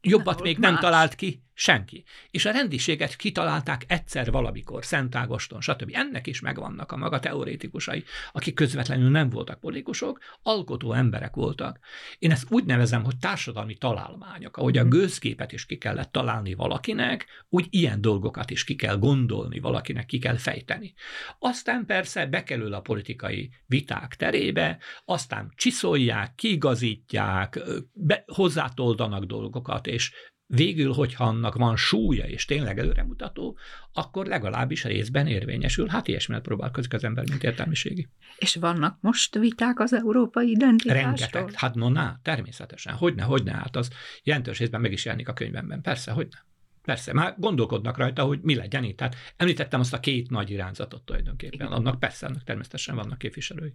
[0.00, 0.70] jobbat nem még más.
[0.70, 2.04] nem talált ki senki.
[2.30, 5.90] És a rendiséget kitalálták egyszer valamikor, Szent Ágoston, stb.
[5.92, 11.78] Ennek is megvannak a maga teorétikusai, akik közvetlenül nem voltak politikusok, alkotó emberek voltak.
[12.18, 14.56] Én ezt úgy nevezem, hogy társadalmi találmányok.
[14.56, 19.58] Ahogy a gőzképet is ki kellett találni valakinek, úgy ilyen dolgokat is ki kell gondolni
[19.58, 20.94] valakinek, ki kell fejteni.
[21.38, 27.60] Aztán persze bekerül a politikai viták terébe, aztán csiszolják, kiigazítják,
[27.92, 30.12] be, hozzátoldanak dolgokat, és
[30.50, 33.58] végül, hogyha annak van súlya és tényleg előremutató,
[33.92, 35.86] akkor legalábbis részben érvényesül.
[35.88, 38.08] Hát ilyesmivel próbálkozik az ember, mint értelmiségi.
[38.38, 41.04] És vannak most viták az európai identitásról?
[41.04, 41.52] Rengeteg.
[41.54, 42.94] Hát no, na, természetesen.
[42.94, 43.90] Hogyne, hogyne, hát az
[44.22, 45.80] jelentős részben meg is jelenik a könyvemben.
[45.82, 46.46] Persze, hogyne.
[46.82, 48.96] Persze, már gondolkodnak rajta, hogy mi legyen itt.
[48.96, 51.54] Tehát említettem azt a két nagy irányzatot tulajdonképpen.
[51.60, 51.72] Igen.
[51.72, 53.74] Annak persze, annak természetesen vannak képviselői.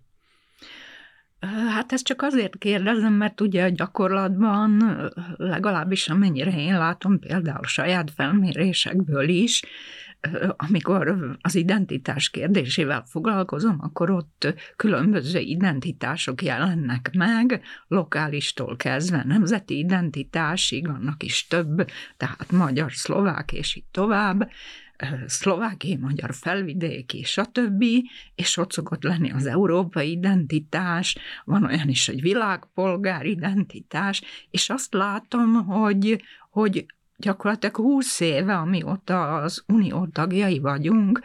[1.69, 4.81] Hát ezt csak azért kérdezem, mert ugye a gyakorlatban,
[5.37, 9.63] legalábbis amennyire én látom, például saját felmérésekből is,
[10.55, 20.87] amikor az identitás kérdésével foglalkozom, akkor ott különböző identitások jelennek meg, lokálistól kezdve nemzeti identitásig,
[20.87, 24.49] annak is több, tehát magyar, szlovák és így tovább,
[25.25, 27.83] szlovákiai, magyar felvidéki, stb.,
[28.35, 34.93] és ott szokott lenni az európai identitás, van olyan is, hogy világpolgár identitás, és azt
[34.93, 36.85] látom, hogy, hogy
[37.17, 41.21] gyakorlatilag 20 éve, amióta az unió tagjai vagyunk,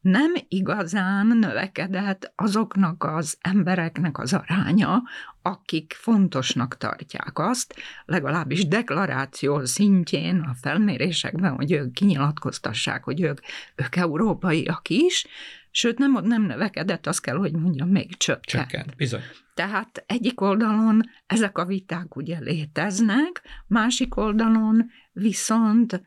[0.00, 5.02] nem igazán növekedett azoknak az embereknek az aránya,
[5.42, 13.38] akik fontosnak tartják azt, legalábbis deklaráció szintjén a felmérésekben, hogy ők kinyilatkoztassák, hogy ők,
[13.74, 15.26] ők európaiak is,
[15.70, 18.68] sőt nem, nem növekedett, azt kell, hogy mondjam, még csökkent.
[18.68, 19.22] Csökkent, bizony.
[19.54, 26.02] Tehát egyik oldalon ezek a viták ugye léteznek, másik oldalon viszont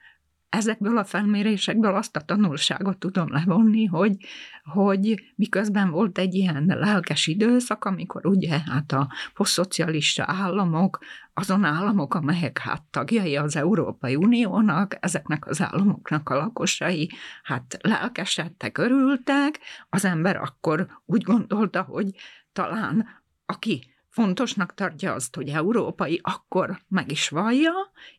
[0.54, 4.18] ezekből a felmérésekből azt a tanulságot tudom levonni, hogy,
[4.63, 11.00] hogy miközben volt egy ilyen lelkes időszak, amikor ugye hát a posztszocialista államok,
[11.34, 17.10] azon államok, amelyek hát tagjai az Európai Uniónak, ezeknek az államoknak a lakosai
[17.44, 22.16] hát lelkesedtek, örültek, az ember akkor úgy gondolta, hogy
[22.52, 23.08] talán
[23.46, 27.71] aki fontosnak tartja azt, hogy európai, akkor meg is vallja,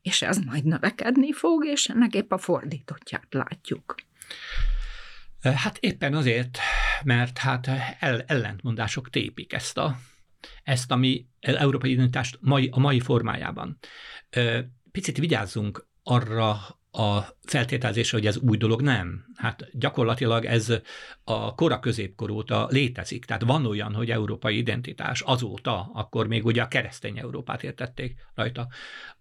[0.02, 3.94] és ez majd növekedni fog, és ennek épp a fordítottját látjuk.
[5.40, 6.58] Hát éppen azért,
[7.04, 9.96] mert hát el, ellentmondások tépik ezt a,
[10.62, 13.78] ezt a mi európai identitást mai, a mai formájában.
[14.92, 16.50] Picit vigyázzunk arra
[16.90, 19.24] a feltételezésre, hogy ez új dolog, nem.
[19.36, 20.72] Hát gyakorlatilag ez
[21.24, 23.24] a kora középkor óta létezik.
[23.24, 28.68] Tehát van olyan, hogy európai identitás azóta, akkor még ugye a keresztény Európát értették rajta.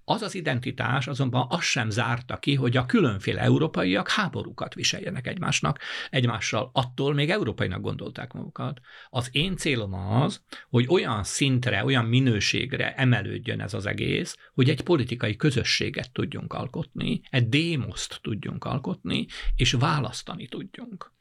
[0.06, 5.80] Az az identitás azonban azt sem zárta ki, hogy a különféle európaiak háborúkat viseljenek egymásnak,
[6.10, 6.70] egymással.
[6.74, 8.80] Attól még európainak gondolták magukat.
[9.10, 14.82] Az én célom az, hogy olyan szintre, olyan minőségre emelődjön ez az egész, hogy egy
[14.82, 21.12] politikai közösséget tudjunk alkotni, egy démoszt tudjunk alkotni, és választani tudjunk.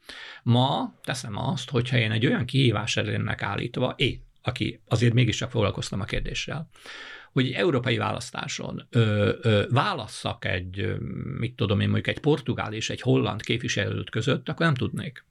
[0.43, 6.01] Ma teszem azt, hogyha én egy olyan kihívás elének állítva, én, aki azért mégiscsak foglalkoztam
[6.01, 6.69] a kérdéssel,
[7.31, 10.95] hogy európai választáson ö, ö, válasszak egy,
[11.39, 15.25] mit tudom én, mondjuk egy portugál és egy holland képviselőt között, akkor nem tudnék.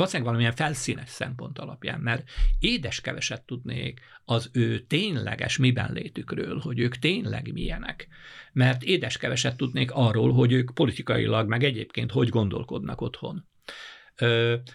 [0.00, 6.78] Valószínűleg valamilyen felszínes szempont alapján, mert édes keveset tudnék az ő tényleges miben létükről, hogy
[6.78, 8.08] ők tényleg milyenek.
[8.52, 13.48] Mert édes keveset tudnék arról, hogy ők politikailag, meg egyébként hogy gondolkodnak otthon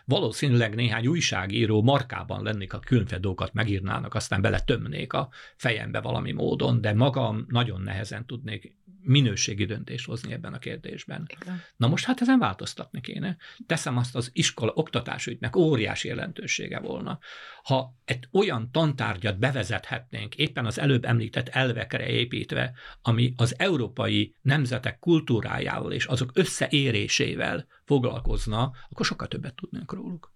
[0.05, 6.31] valószínűleg néhány újságíró markában lennék, a különféle dolgokat megírnának, aztán bele tömnék a fejembe valami
[6.31, 11.27] módon, de magam nagyon nehezen tudnék minőségi döntést hozni ebben a kérdésben.
[11.41, 11.61] Igen.
[11.77, 13.37] Na most hát ezen változtatni kéne.
[13.65, 17.19] Teszem azt az iskola oktatásügynek óriási jelentősége volna.
[17.63, 24.99] Ha egy olyan tantárgyat bevezethetnénk, éppen az előbb említett elvekre építve, ami az európai nemzetek
[24.99, 30.34] kultúrájával és azok összeérésével foglalkozna, akkor sokkal többet tudnánk róluk.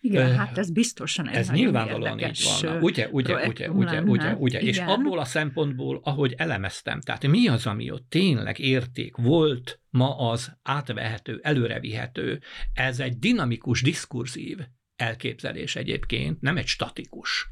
[0.00, 2.82] Igen, uh, hát ez biztosan egy Ez nyilvánvalóan így van.
[2.82, 4.60] Ugye, ugye, ugye, ugye, ugye, ugye.
[4.60, 10.16] És abból a szempontból, ahogy elemeztem, tehát mi az, ami ott tényleg érték volt, ma
[10.30, 12.40] az átvehető, előrevihető,
[12.72, 14.58] ez egy dinamikus, diskurzív
[14.96, 17.48] elképzelés egyébként, nem egy statikus.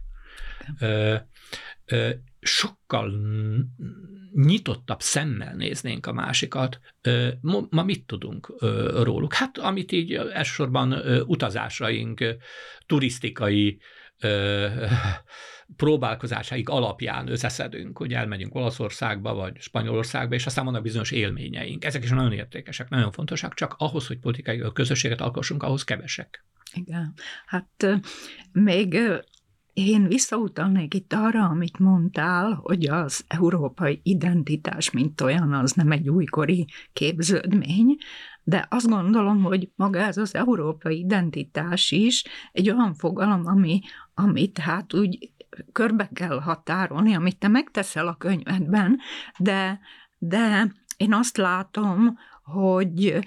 [0.81, 1.17] Ö,
[1.85, 2.11] ö,
[2.45, 3.13] sokkal
[4.33, 6.81] nyitottabb szemmel néznénk a másikat,
[7.71, 8.55] ma mit tudunk
[9.03, 9.35] róluk?
[9.35, 10.93] Hát amit így elsősorban
[11.27, 12.25] utazásaink,
[12.87, 13.79] turisztikai
[15.77, 21.85] próbálkozásaik alapján összeszedünk, hogy elmegyünk Olaszországba vagy Spanyolországba, és aztán vannak bizonyos élményeink.
[21.85, 26.45] Ezek is nagyon értékesek, nagyon fontosak, csak ahhoz, hogy politikai közösséget alkossunk, ahhoz kevesek.
[26.75, 27.15] Igen.
[27.47, 27.87] Hát
[28.53, 28.99] még
[29.75, 36.09] én visszautalnék itt arra, amit mondtál, hogy az európai identitás, mint olyan, az nem egy
[36.09, 37.97] újkori képződmény,
[38.43, 43.81] de azt gondolom, hogy maga ez az európai identitás is egy olyan fogalom, ami,
[44.15, 45.33] amit hát úgy
[45.73, 48.99] körbe kell határolni, amit te megteszel a könyvedben,
[49.39, 49.81] de,
[50.19, 53.19] de én azt látom, hogy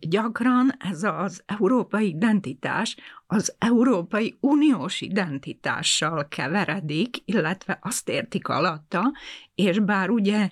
[0.00, 9.12] gyakran ez az európai identitás az Európai Uniós identitással keveredik, illetve azt értik alatta,
[9.54, 10.50] és bár ugye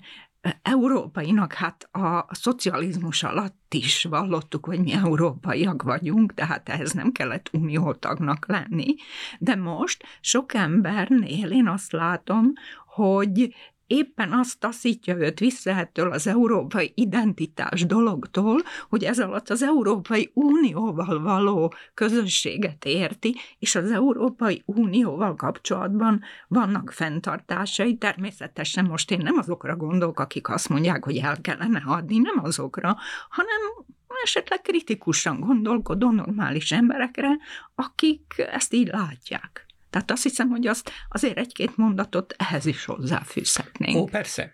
[0.61, 7.49] európainak, hát a szocializmus alatt is vallottuk, hogy mi európaiak vagyunk, tehát ehhez nem kellett
[7.53, 8.95] uniótagnak lenni,
[9.39, 12.53] de most sok embernél én azt látom,
[12.85, 13.55] hogy
[13.87, 20.31] éppen azt taszítja őt vissza ettől az európai identitás dologtól, hogy ez alatt az Európai
[20.33, 27.97] Unióval való közösséget érti, és az Európai Unióval kapcsolatban vannak fenntartásai.
[27.97, 32.97] Természetesen most én nem azokra gondolok, akik azt mondják, hogy el kellene adni, nem azokra,
[33.29, 33.85] hanem
[34.23, 37.37] esetleg kritikusan gondolkodó normális emberekre,
[37.75, 39.72] akik ezt így látják.
[39.93, 43.97] Tehát azt hiszem, hogy azt azért egy-két mondatot ehhez is hozzáfűzhetnénk.
[43.97, 44.53] Ó, persze.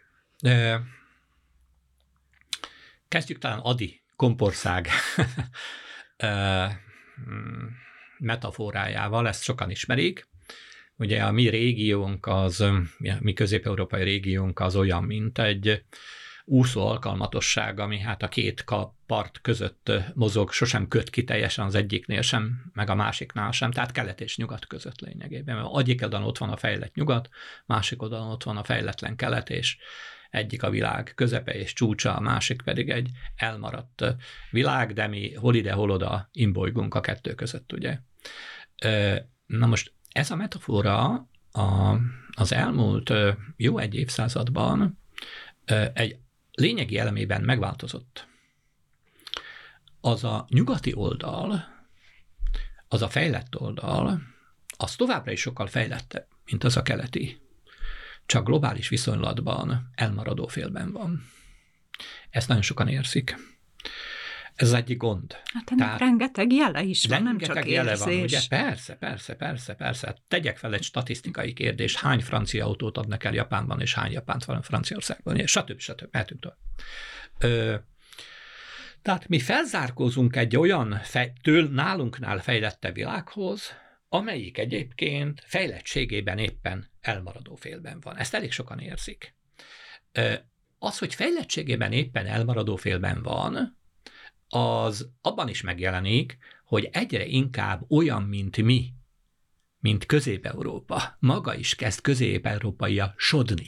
[3.07, 4.87] Kezdjük talán Adi kompország
[8.17, 10.27] metaforájával, ezt sokan ismerik.
[10.95, 12.63] Ugye a mi régiónk, az,
[13.19, 15.83] mi közép-európai régiónk az olyan, mint egy
[16.49, 18.65] úszó alkalmatosság, ami hát a két
[19.05, 23.91] part között mozog, sosem köt ki teljesen az egyiknél sem, meg a másiknál sem, tehát
[23.91, 25.55] kelet és nyugat között lényegében.
[25.55, 27.29] Mert egyik oldalon ott van a fejlett nyugat,
[27.65, 29.77] másik oldalon ott van a fejletlen kelet, és
[30.29, 34.05] egyik a világ közepe és csúcsa, a másik pedig egy elmaradt
[34.51, 37.99] világ, de mi hol ide, hol oda imbolygunk a kettő között, ugye.
[39.45, 41.97] Na most ez a metafora a,
[42.31, 43.13] az elmúlt
[43.55, 44.99] jó egy évszázadban
[45.93, 46.19] egy
[46.59, 48.27] lényegi elemében megváltozott.
[50.01, 51.63] Az a nyugati oldal,
[52.87, 54.21] az a fejlett oldal,
[54.77, 57.41] az továbbra is sokkal fejlettebb, mint az a keleti.
[58.25, 61.23] Csak globális viszonylatban elmaradó félben van.
[62.29, 63.35] Ezt nagyon sokan érzik.
[64.59, 65.33] Ez egyik gond.
[65.53, 68.05] Hát ennek Tehát, rengeteg jele is van, nem csak jele érzés.
[68.05, 68.39] van, ugye?
[68.49, 70.15] Persze, persze, persze, persze.
[70.27, 74.61] Tegyek fel egy statisztikai kérdést, hány francia autót adnak el Japánban, és hány japánt van
[74.61, 75.79] Franciaországban, és stb.
[75.79, 76.17] stb.
[76.39, 76.57] Tovább.
[77.39, 77.75] Ö,
[79.01, 83.73] tehát mi felzárkózunk egy olyan fej, től nálunknál fejlettebb világhoz,
[84.09, 88.17] amelyik egyébként fejlettségében éppen elmaradó félben van.
[88.17, 89.35] Ezt elég sokan érzik.
[90.79, 93.77] Az, hogy fejlettségében éppen elmaradó félben van,
[94.49, 98.93] az abban is megjelenik, hogy egyre inkább olyan, mint mi,
[99.79, 103.67] mint Közép-Európa, maga is kezd közép-európaia sodni.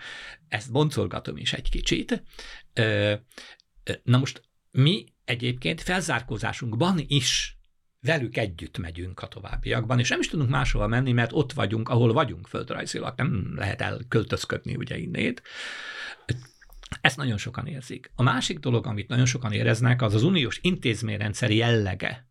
[0.48, 2.22] Ezt boncolgatom is egy kicsit.
[4.02, 7.56] Na most mi egyébként felzárkózásunkban is
[8.00, 12.12] velük együtt megyünk a továbbiakban, és nem is tudunk máshova menni, mert ott vagyunk, ahol
[12.12, 15.42] vagyunk földrajzilag, nem lehet elköltözködni ugye innét.
[17.00, 18.10] Ezt nagyon sokan érzik.
[18.14, 22.26] A másik dolog, amit nagyon sokan éreznek, az az uniós intézményrendszeri jellege.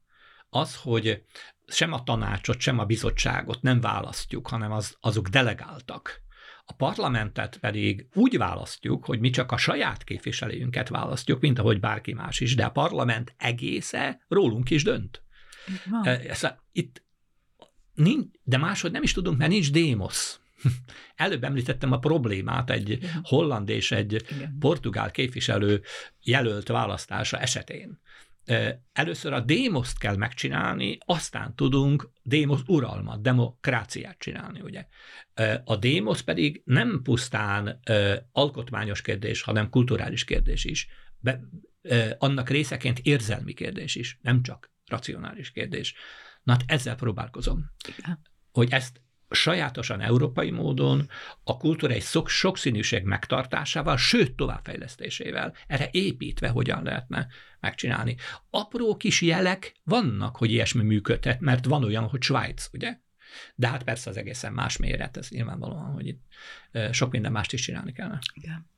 [0.50, 1.24] Az, hogy
[1.68, 6.22] sem a tanácsot, sem a bizottságot nem választjuk, hanem az, azok delegáltak.
[6.66, 12.14] A parlamentet pedig úgy választjuk, hogy mi csak a saját képviselőjünket választjuk, mint ahogy bárki
[12.14, 15.24] más is, de a parlament egésze rólunk is dönt.
[16.04, 17.04] Ez, itt
[17.94, 20.41] nincs, de máshogy nem is tudunk, mert nincs démosz.
[21.16, 23.20] Előbb említettem a problémát egy Igen.
[23.24, 24.56] holland és egy Igen.
[24.60, 25.82] portugál képviselő
[26.22, 28.00] jelölt választása esetén.
[28.94, 34.86] Először a démoszt kell megcsinálni, aztán tudunk démosz uralmat, demokráciát csinálni, ugye.
[35.64, 37.80] A démosz pedig nem pusztán
[38.32, 40.88] alkotmányos kérdés, hanem kulturális kérdés is.
[41.20, 41.42] Be,
[42.18, 45.94] annak részeként érzelmi kérdés is, nem csak racionális kérdés.
[46.44, 47.72] Na hát ezzel próbálkozom.
[47.98, 48.20] Igen.
[48.52, 49.02] Hogy ezt
[49.32, 51.10] sajátosan európai módon
[51.44, 57.28] a kultúrai szok, sokszínűség megtartásával, sőt továbbfejlesztésével, erre építve hogyan lehetne
[57.60, 58.16] megcsinálni.
[58.50, 62.98] Apró kis jelek vannak, hogy ilyesmi működhet, mert van olyan, hogy Svájc, ugye?
[63.56, 66.22] De hát persze az egészen más méret, ez nyilvánvalóan, hogy itt
[66.92, 68.20] sok minden mást is csinálni kellene.
[68.34, 68.70] Igen.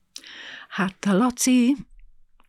[0.70, 1.76] Hát Laci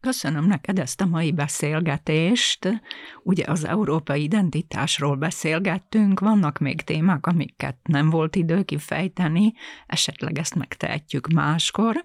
[0.04, 2.82] Köszönöm neked ezt a mai beszélgetést.
[3.22, 9.52] Ugye az európai identitásról beszélgettünk, vannak még témák, amiket nem volt idő kifejteni,
[9.86, 12.04] esetleg ezt megtehetjük máskor.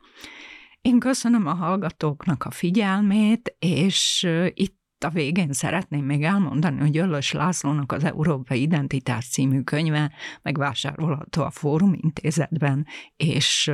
[0.82, 7.32] Én köszönöm a hallgatóknak a figyelmét, és itt a végén szeretném még elmondani, hogy Öllös
[7.32, 12.86] Lászlónak az Európai Identitás című könyve megvásárolható a Fórum Intézetben,
[13.16, 13.72] és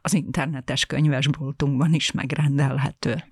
[0.00, 3.24] az internetes könyvesboltunkban is megrendelhető.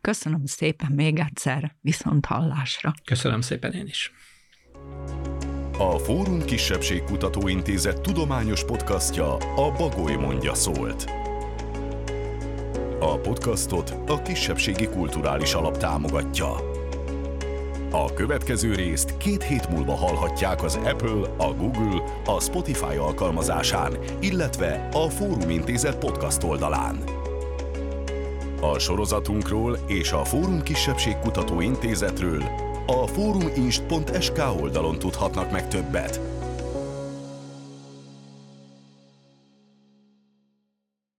[0.00, 2.92] Köszönöm szépen még egyszer, viszont hallásra.
[3.04, 4.12] Köszönöm szépen én is.
[5.78, 7.02] A Fórum Kisebbség
[7.46, 11.04] Intézet tudományos podcastja a Bagoly mondja szólt.
[13.00, 16.70] A podcastot a Kisebbségi Kulturális Alap támogatja.
[17.90, 24.88] A következő részt két hét múlva hallhatják az Apple, a Google, a Spotify alkalmazásán, illetve
[24.92, 27.21] a Fórum Intézet podcast oldalán.
[28.62, 32.42] A sorozatunkról és a Fórum Kisebbségkutató Intézetről
[32.86, 36.20] a fóruminst.sk oldalon tudhatnak meg többet.